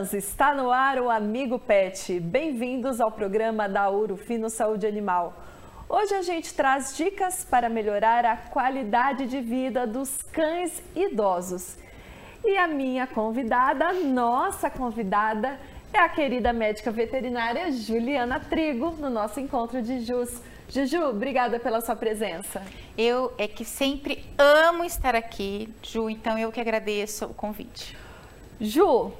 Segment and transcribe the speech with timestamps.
[0.00, 2.18] fãs, está no ar o Amigo Pet.
[2.20, 5.34] Bem-vindos ao programa da Urufino Saúde Animal.
[5.88, 11.76] Hoje a gente traz dicas para melhorar a qualidade de vida dos cães idosos.
[12.44, 15.58] E a minha convidada, nossa convidada,
[15.92, 20.40] é a querida médica veterinária Juliana Trigo, no nosso encontro de Jus.
[20.68, 22.62] Juju, obrigada pela sua presença.
[22.96, 27.96] Eu é que sempre amo estar aqui, Ju, então eu que agradeço o convite.
[28.60, 29.12] Ju,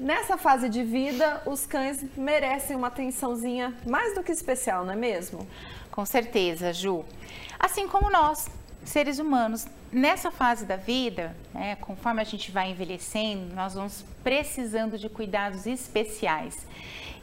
[0.00, 4.96] nessa fase de vida, os cães merecem uma atençãozinha mais do que especial, não é
[4.96, 5.46] mesmo?
[5.90, 7.04] Com certeza, Ju.
[7.58, 8.48] Assim como nós,
[8.84, 14.98] seres humanos, nessa fase da vida, né, conforme a gente vai envelhecendo, nós vamos precisando
[14.98, 16.66] de cuidados especiais.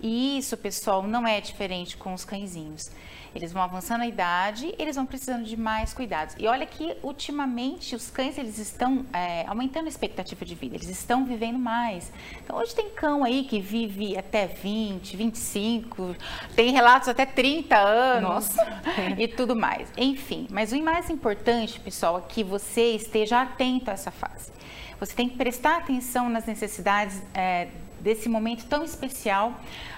[0.02, 2.91] E isso, pessoal, não é diferente com os cãezinhos.
[3.38, 6.36] Eles vão avançando a idade, eles vão precisando de mais cuidados.
[6.39, 10.89] E olha que ultimamente os cães eles estão é, aumentando a expectativa de vida, eles
[10.89, 12.11] estão vivendo mais.
[12.44, 16.16] Então hoje tem cão aí que vive até 20, 25,
[16.55, 18.81] tem relatos até 30 anos Nossa.
[19.20, 19.88] e tudo mais.
[19.95, 22.56] Enfim, mas o mais importante, pessoal, é que você
[22.95, 24.52] esteja atento a essa fase.
[25.00, 27.67] Você tem que prestar atenção nas necessidades é,
[27.99, 29.53] desse momento tão especial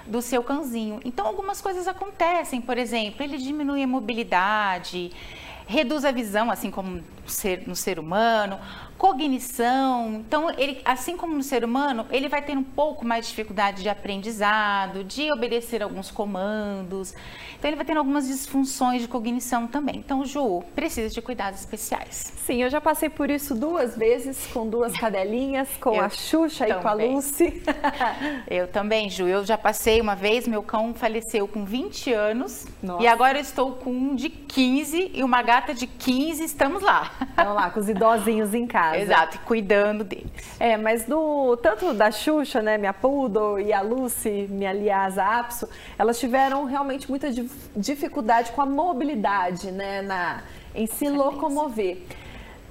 [0.05, 0.99] do seu cãozinho.
[1.05, 5.11] Então, algumas coisas acontecem, por exemplo, ele diminui a mobilidade,
[5.67, 8.59] reduz a visão, assim como no ser, no ser humano,
[8.99, 10.15] cognição.
[10.15, 13.81] Então, ele, assim como no ser humano, ele vai ter um pouco mais de dificuldade
[13.81, 17.15] de aprendizado, de obedecer alguns comandos.
[17.57, 19.95] Então, ele vai ter algumas disfunções de cognição também.
[19.95, 22.33] Então, Ju, precisa de cuidados especiais.
[22.45, 26.65] Sim, eu já passei por isso duas vezes com duas cadelinhas, com eu a Xuxa
[26.65, 26.79] também.
[26.79, 27.63] e com a Lucy.
[28.49, 29.27] eu também, Ju.
[29.27, 33.01] Eu já passei uma vez, meu cão faleceu com 20 anos Nossa.
[33.01, 37.11] e agora eu estou com um de 15 e uma gata de 15, estamos lá.
[37.37, 39.03] Vamos lá, com os idosinhos em casa casa.
[39.03, 40.27] Exato, cuidando deles.
[40.59, 45.69] É, mas do, tanto da Xuxa, né, minha Poodle, e a Lucy, minha Liasa Apso,
[45.97, 47.29] elas tiveram realmente muita
[47.75, 52.01] dificuldade com a mobilidade, né, na, em se locomover.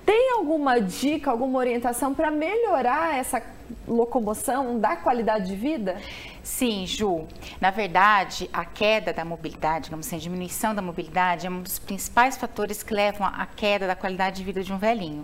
[0.04, 3.42] Tem alguma dica, alguma orientação para melhorar essa
[3.86, 5.96] locomoção, da qualidade de vida?
[6.42, 7.26] Sim, Ju.
[7.60, 11.78] Na verdade, a queda da mobilidade, digamos assim, a diminuição da mobilidade é um dos
[11.78, 15.22] principais fatores que levam à queda da qualidade de vida de um velhinho.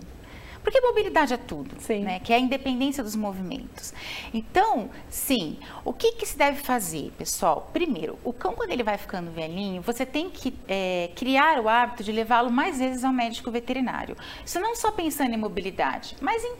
[0.65, 1.99] Porque mobilidade é tudo, sim.
[1.99, 2.19] né?
[2.19, 3.93] Que é a independência dos movimentos.
[4.33, 7.69] Então, sim, o que, que se deve fazer, pessoal?
[7.71, 12.03] Primeiro, o cão, quando ele vai ficando velhinho, você tem que é, criar o hábito
[12.03, 14.17] de levá-lo mais vezes ao médico veterinário.
[14.43, 16.55] Isso não só pensando em mobilidade, mas em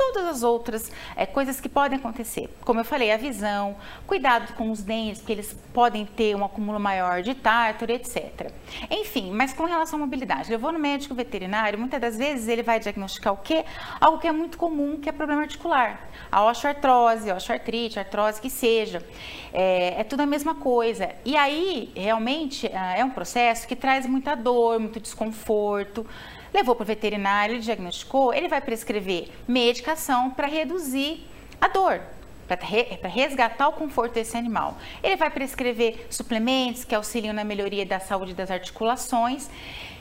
[0.00, 2.48] todas as outras é, coisas que podem acontecer.
[2.64, 6.80] Como eu falei, a visão, cuidado com os dentes, porque eles podem ter um acúmulo
[6.80, 8.50] maior de tártaro, etc.
[8.90, 12.80] Enfim, mas com relação à mobilidade, levou no médico veterinário, muitas das vezes ele vai
[12.80, 13.62] diagnosticar o quê?
[14.00, 16.08] Algo que é muito comum, que é problema articular.
[16.32, 19.06] A osteoartrose, osteoartrite, artrose que seja.
[19.52, 21.10] É, é tudo a mesma coisa.
[21.26, 26.06] E aí, realmente, é um processo que traz muita dor, muito desconforto
[26.52, 31.26] levou para o veterinário, ele diagnosticou, ele vai prescrever medicação para reduzir
[31.60, 32.00] a dor,
[32.48, 34.76] para resgatar o conforto desse animal.
[35.02, 39.48] Ele vai prescrever suplementos que auxiliam na melhoria da saúde das articulações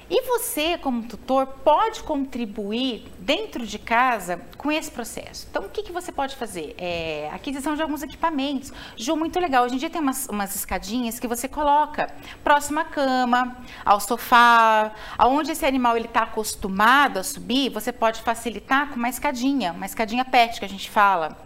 [0.09, 5.45] e você, como tutor, pode contribuir dentro de casa com esse processo.
[5.49, 6.73] Então, o que, que você pode fazer?
[6.79, 8.73] É, aquisição de alguns equipamentos.
[8.97, 9.65] Ju, muito legal.
[9.65, 12.11] Hoje em dia tem umas, umas escadinhas que você coloca
[12.43, 13.55] próximo à cama,
[13.85, 19.09] ao sofá, aonde esse animal ele está acostumado a subir, você pode facilitar com uma
[19.09, 21.37] escadinha, uma escadinha pet que a gente fala.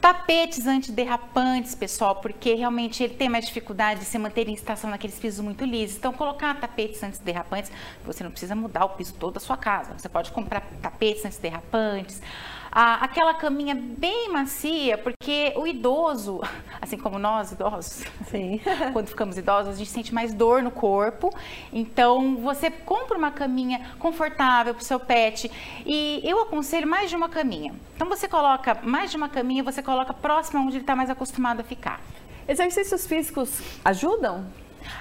[0.00, 5.18] Tapetes antiderrapantes, pessoal, porque realmente ele tem mais dificuldade de se manter em estação naqueles
[5.18, 5.96] pisos muito lisos.
[5.96, 7.72] Então, colocar tapetes antiderrapantes,
[8.04, 9.94] você não precisa mudar o piso todo da sua casa.
[9.98, 12.20] Você pode comprar tapetes antiderrapantes
[12.70, 16.40] a, aquela caminha bem macia, porque o idoso,
[16.80, 18.04] assim como nós idosos,
[18.92, 21.32] quando ficamos idosos, a gente sente mais dor no corpo.
[21.72, 25.50] Então, você compra uma caminha confortável para o seu pet
[25.84, 27.74] e eu aconselho mais de uma caminha.
[27.94, 31.60] Então, você coloca mais de uma caminha, você coloca próximo onde ele está mais acostumado
[31.60, 32.00] a ficar.
[32.48, 34.46] Exercícios físicos ajudam?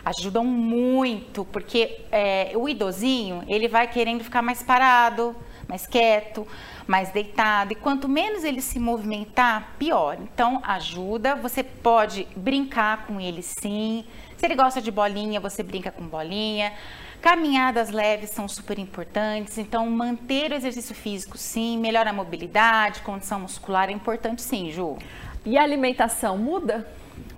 [0.04, 5.36] Ajudam muito, porque é, o idosinho, ele vai querendo ficar mais parado,
[5.68, 6.48] mais quieto,
[6.88, 7.74] mais deitado.
[7.74, 10.18] E quanto menos ele se movimentar, pior.
[10.22, 11.36] Então, ajuda.
[11.36, 14.06] Você pode brincar com ele sim.
[14.38, 16.74] Se ele gosta de bolinha, você brinca com bolinha.
[17.22, 23.40] Caminhadas leves são super importantes, então manter o exercício físico sim, melhora a mobilidade, condição
[23.40, 25.00] muscular é importante sim, Ju.
[25.44, 26.88] E a alimentação muda?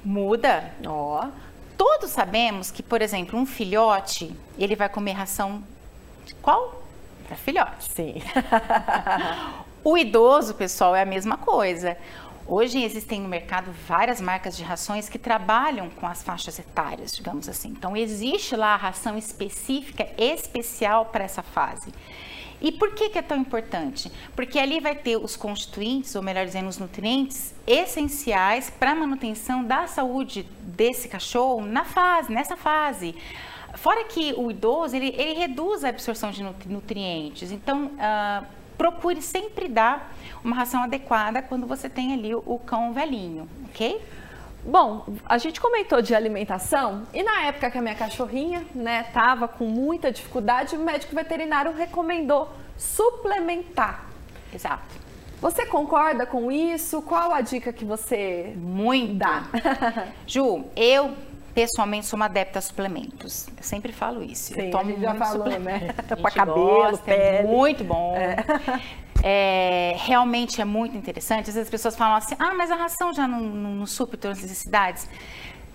[0.03, 0.73] Muda.
[0.85, 1.25] Ó.
[1.25, 1.29] Oh.
[1.77, 5.63] Todos sabemos que, por exemplo, um filhote, ele vai comer ração
[6.41, 6.86] qual?
[7.27, 7.91] Para filhote.
[7.91, 8.15] Sim.
[9.83, 11.97] o idoso, pessoal, é a mesma coisa.
[12.47, 17.49] Hoje existem no mercado várias marcas de rações que trabalham com as faixas etárias, digamos
[17.49, 17.69] assim.
[17.69, 21.91] Então, existe lá a ração específica, especial para essa fase.
[22.61, 24.11] E por que, que é tão importante?
[24.35, 29.63] Porque ali vai ter os constituintes, ou melhor dizendo, os nutrientes essenciais para a manutenção
[29.63, 33.13] da saúde desse cachorro na fase, nessa fase.
[33.77, 37.51] Fora que o idoso, ele, ele reduz a absorção de nutrientes.
[37.51, 38.45] Então, uh,
[38.75, 40.13] procure sempre dar
[40.43, 44.01] uma ração adequada quando você tem ali o, cão velhinho, ok?
[44.63, 49.47] Bom, a gente comentou de alimentação e na época que a minha cachorrinha, né, tava
[49.47, 54.05] com muita dificuldade, o médico veterinário recomendou suplementar.
[54.51, 55.07] Exato.
[55.39, 56.99] Você concorda com isso?
[57.03, 59.13] Qual a dica que você Muito.
[59.13, 59.43] dá?
[60.25, 61.13] Ju, eu
[61.57, 63.47] pessoalmente sou uma adepta a suplementos.
[63.57, 64.53] Eu sempre falo isso.
[64.53, 65.91] Sim, eu tomo a gente já falou, né?
[66.21, 67.37] Para cabelo, gosta, é pele.
[67.37, 68.15] É muito bom.
[68.15, 68.35] É.
[69.23, 71.49] É, realmente é muito interessante.
[71.49, 74.15] Às vezes as pessoas falam assim, ah, mas a ração já não, não, não supre
[74.15, 75.09] todas as necessidades.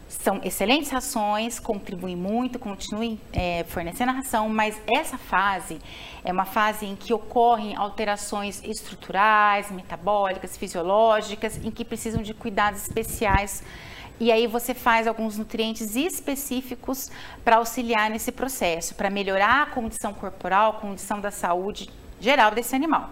[0.08, 5.80] São excelentes rações, contribuem muito, continuem é, fornecendo a ração, mas essa fase
[6.22, 12.82] é uma fase em que ocorrem alterações estruturais, metabólicas, fisiológicas, em que precisam de cuidados
[12.82, 13.64] especiais
[14.22, 17.10] e aí você faz alguns nutrientes específicos
[17.44, 21.90] para auxiliar nesse processo, para melhorar a condição corporal, a condição da saúde
[22.20, 23.10] geral desse animal.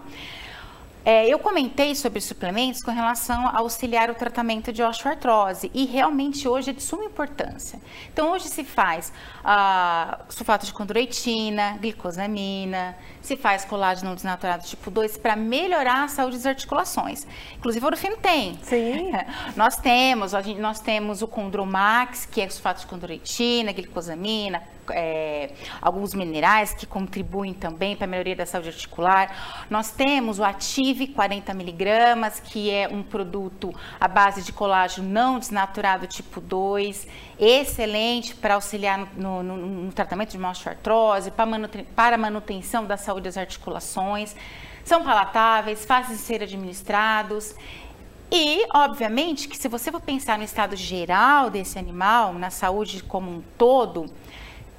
[1.03, 6.47] É, eu comentei sobre suplementos com relação a auxiliar o tratamento de osteoartrose e realmente
[6.47, 7.79] hoje é de suma importância.
[8.13, 9.11] Então hoje se faz
[9.43, 16.37] ah, sulfato de condroitina, glicosamina, se faz colágeno desnaturado tipo 2 para melhorar a saúde
[16.37, 17.25] das articulações.
[17.57, 18.59] Inclusive o Orofino tem.
[18.61, 19.11] Sim.
[19.55, 24.61] nós temos, nós temos o Condromax, que é sulfato de condroitina, glicosamina,
[24.93, 25.51] é,
[25.81, 29.65] alguns minerais que contribuem também para a melhoria da saúde articular.
[29.69, 35.39] Nós temos o Ative 40 miligramas, que é um produto à base de colágeno não
[35.39, 37.07] desnaturado tipo 2,
[37.39, 41.31] excelente para auxiliar no, no, no, tratamento de osteoartrose,
[41.95, 44.35] para a manutenção da saúde das articulações.
[44.83, 47.55] São palatáveis, fáceis de ser administrados.
[48.31, 53.29] E, obviamente, que se você for pensar no estado geral desse animal, na saúde como
[53.29, 54.05] um todo,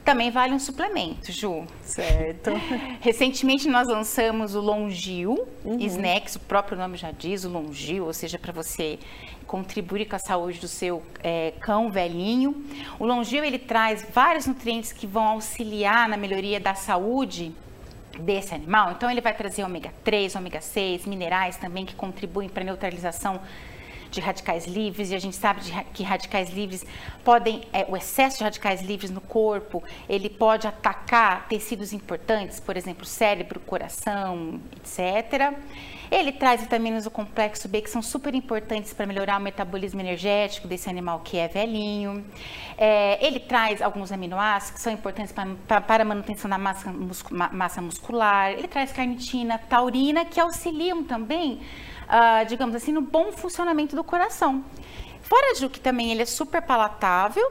[0.04, 1.64] também vale um suplemento, Ju.
[1.84, 2.50] Certo.
[3.00, 5.78] Recentemente nós lançamos o Longil uhum.
[5.78, 8.99] Snacks, o próprio nome já diz, o Longil, ou seja, para você
[9.46, 12.64] contribuir com a saúde do seu é, cão velhinho.
[12.99, 17.54] O Longil ele traz vários nutrientes que vão auxiliar na melhoria da saúde
[18.19, 18.93] desse animal.
[18.93, 23.40] Então ele vai trazer ômega 3, ômega 6, minerais também que contribuem para a neutralização
[24.12, 26.85] de radicais livres, e a gente sabe de, que radicais livres
[27.25, 32.76] podem, é, o excesso de radicais livres no corpo, ele pode atacar tecidos importantes, por
[32.76, 35.55] exemplo, cérebro, coração, etc.
[36.11, 40.69] Ele traz vitaminas do complexo B que são super importantes para melhorar o metabolismo energético
[40.69, 42.23] desse animal que é velhinho.
[42.76, 46.93] É, ele traz alguns aminoácidos que são importantes para, a manutenção da massa,
[47.50, 48.53] massa muscular.
[48.53, 51.62] Ele traz carnitina, taurina que auxiliam também
[52.08, 54.64] uh, digamos assim, no bom funcionamento do coração.
[55.22, 57.50] Fora de que também ele é super palatável,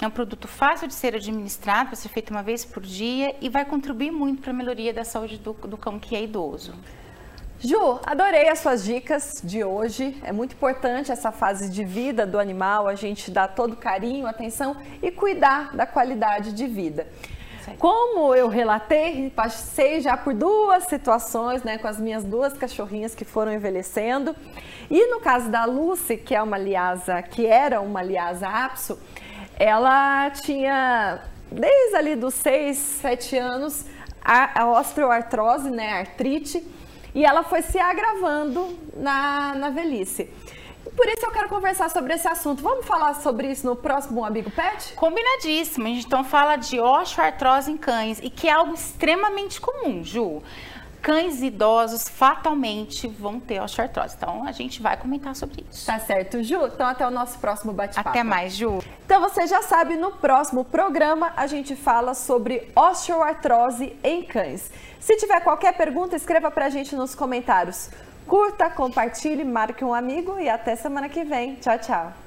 [0.00, 3.48] é um produto fácil de ser administrado, para ser feito uma vez por dia e
[3.48, 6.74] vai contribuir muito para a melhoria da saúde do, do cão que é idoso.
[7.60, 10.20] Ju, adorei as suas dicas de hoje.
[10.24, 14.76] É muito importante essa fase de vida do animal, a gente dar todo carinho, atenção
[15.00, 17.06] e cuidar da qualidade de vida.
[17.78, 23.24] Como eu relatei, passei já por duas situações, né, com as minhas duas cachorrinhas que
[23.24, 24.34] foram envelhecendo.
[24.90, 28.98] E no caso da Lucy, que é uma liasa, que era uma liasa apso,
[29.58, 33.84] ela tinha desde ali dos 6, 7 anos
[34.24, 36.64] a, a osteoartrose, né, a artrite,
[37.14, 40.30] e ela foi se agravando na, na velhice.
[40.96, 42.62] Por isso eu quero conversar sobre esse assunto.
[42.62, 44.92] Vamos falar sobre isso no próximo Amigo Pet?
[44.94, 45.86] Combinadíssimo.
[45.86, 50.42] A gente então fala de osteoartrose em cães e que é algo extremamente comum, Ju.
[51.00, 54.14] Cães idosos fatalmente vão ter osteoartrose.
[54.16, 55.86] Então a gente vai comentar sobre isso.
[55.86, 56.66] Tá certo, Ju?
[56.66, 58.10] Então até o nosso próximo bate-papo.
[58.10, 58.78] Até mais, Ju.
[59.04, 64.70] Então você já sabe, no próximo programa a gente fala sobre osteoartrose em cães.
[65.00, 67.90] Se tiver qualquer pergunta, escreva pra gente nos comentários.
[68.26, 71.56] Curta, compartilhe, marque um amigo e até semana que vem.
[71.56, 72.21] Tchau, tchau.